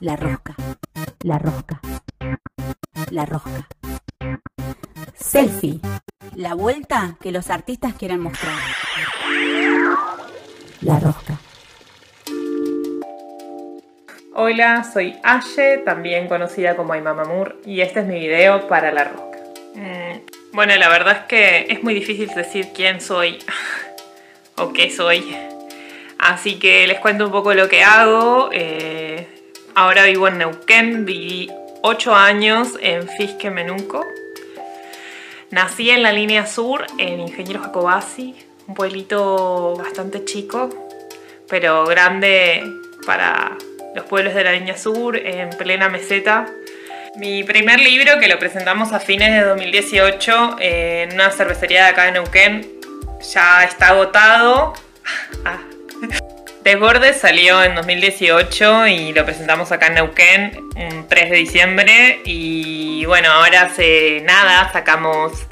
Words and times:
La 0.00 0.16
rosca, 0.16 0.54
la 1.24 1.38
rosca, 1.38 1.78
la 3.10 3.26
rosca. 3.26 3.68
Selfie, 5.14 5.78
la 6.36 6.54
vuelta 6.54 7.18
que 7.20 7.30
los 7.30 7.50
artistas 7.50 7.92
quieren 7.98 8.20
mostrar. 8.20 8.56
La 10.80 10.98
rosca. 11.00 11.34
Hola, 14.34 14.84
soy 14.90 15.18
Aye, 15.22 15.82
también 15.84 16.28
conocida 16.28 16.76
como 16.76 16.94
Aymamamur, 16.94 17.60
y 17.66 17.82
este 17.82 18.00
es 18.00 18.06
mi 18.06 18.18
video 18.20 18.68
para 18.68 18.92
La 18.92 19.04
Rosca. 19.04 19.38
Mm, 19.74 20.54
bueno, 20.54 20.74
la 20.76 20.88
verdad 20.88 21.18
es 21.18 21.24
que 21.24 21.66
es 21.68 21.82
muy 21.82 21.92
difícil 21.92 22.28
decir 22.34 22.68
quién 22.74 23.02
soy 23.02 23.38
o 24.56 24.72
qué 24.72 24.90
soy. 24.90 25.36
Así 26.18 26.58
que 26.58 26.86
les 26.86 27.00
cuento 27.00 27.26
un 27.26 27.32
poco 27.32 27.52
lo 27.52 27.68
que 27.68 27.82
hago. 27.82 28.48
Eh, 28.52 29.09
ahora 29.80 30.04
vivo 30.04 30.28
en 30.28 30.36
Neuquén, 30.36 31.06
viví 31.06 31.50
8 31.80 32.14
años 32.14 32.68
en 32.82 33.08
Fisque 33.08 33.50
Menunco. 33.50 34.06
Nací 35.50 35.88
en 35.88 36.02
la 36.02 36.12
línea 36.12 36.46
sur, 36.46 36.86
en 36.98 37.18
Ingeniero 37.20 37.62
Jacobasi, 37.62 38.36
un 38.66 38.74
pueblito 38.74 39.76
bastante 39.76 40.26
chico, 40.26 40.68
pero 41.48 41.86
grande 41.86 42.62
para 43.06 43.56
los 43.94 44.04
pueblos 44.04 44.34
de 44.34 44.44
la 44.44 44.52
línea 44.52 44.76
sur, 44.76 45.16
en 45.16 45.48
plena 45.48 45.88
meseta. 45.88 46.46
Mi 47.16 47.42
primer 47.42 47.80
libro, 47.80 48.18
que 48.20 48.28
lo 48.28 48.38
presentamos 48.38 48.92
a 48.92 49.00
fines 49.00 49.30
de 49.30 49.40
2018 49.48 50.56
en 50.60 51.14
una 51.14 51.30
cervecería 51.30 51.84
de 51.84 51.90
acá 51.90 52.04
de 52.04 52.12
Neuquén, 52.12 52.70
ya 53.32 53.64
está 53.64 53.88
agotado. 53.88 54.74
Desbordes 56.62 57.16
salió 57.16 57.62
en 57.64 57.74
2018 57.74 58.86
y 58.88 59.12
lo 59.14 59.24
presentamos 59.24 59.72
acá 59.72 59.86
en 59.86 59.94
Neuquén 59.94 60.68
un 60.76 61.08
3 61.08 61.30
de 61.30 61.36
diciembre 61.36 62.20
y 62.26 63.02
bueno, 63.06 63.30
ahora 63.30 63.62
hace 63.62 64.22
nada 64.26 64.70
sacamos 64.70 65.46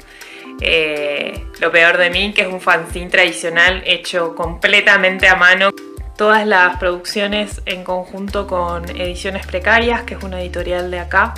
eh, 0.61 1.45
Lo 1.59 1.71
Peor 1.71 1.97
de 1.97 2.11
Mí, 2.11 2.31
que 2.33 2.43
es 2.43 2.47
un 2.47 2.61
fanzine 2.61 3.09
tradicional 3.09 3.81
hecho 3.87 4.35
completamente 4.35 5.27
a 5.27 5.35
mano. 5.35 5.71
Todas 6.15 6.45
las 6.45 6.77
producciones 6.77 7.61
en 7.65 7.83
conjunto 7.83 8.45
con 8.45 8.87
Ediciones 8.89 9.47
Precarias, 9.47 10.03
que 10.03 10.13
es 10.13 10.23
una 10.23 10.39
editorial 10.41 10.91
de 10.91 10.99
acá, 10.99 11.33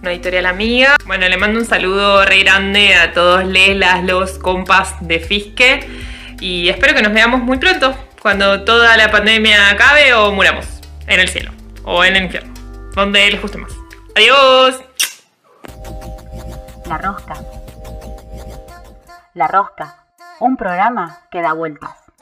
una 0.00 0.10
editorial 0.10 0.46
amiga. 0.46 0.96
Bueno, 1.06 1.28
le 1.28 1.36
mando 1.36 1.60
un 1.60 1.66
saludo 1.66 2.24
re 2.24 2.42
grande 2.42 2.96
a 2.96 3.12
todos 3.12 3.44
las, 3.44 4.02
los 4.02 4.38
compas 4.40 4.96
de 5.00 5.20
Fisque 5.20 5.86
y 6.40 6.68
espero 6.68 6.94
que 6.94 7.02
nos 7.02 7.12
veamos 7.12 7.40
muy 7.42 7.58
pronto, 7.58 7.94
cuando 8.22 8.62
toda 8.62 8.96
la 8.96 9.10
pandemia 9.10 9.70
acabe 9.70 10.14
o 10.14 10.32
muramos 10.32 10.64
en 11.08 11.18
el 11.18 11.28
cielo 11.28 11.50
o 11.82 12.04
en 12.04 12.14
el 12.14 12.24
infierno, 12.24 12.54
donde 12.94 13.28
les 13.28 13.42
guste 13.42 13.58
más. 13.58 13.72
Adiós. 14.16 14.80
La 16.86 16.98
rosca. 16.98 17.34
La 19.34 19.48
rosca. 19.48 20.04
Un 20.38 20.56
programa 20.56 21.18
que 21.30 21.42
da 21.42 21.52
vueltas. 21.52 22.01